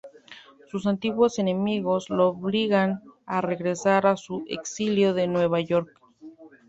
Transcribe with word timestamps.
Sus 0.67 0.87
antiguos 0.87 1.37
enemigos, 1.37 2.09
lo 2.09 2.29
obligan 2.29 3.03
a 3.27 3.39
regresar 3.39 4.07
a 4.07 4.17
su 4.17 4.43
exilio 4.47 5.15
en 5.15 5.31
Nueva 5.31 5.59
York. 5.61 5.95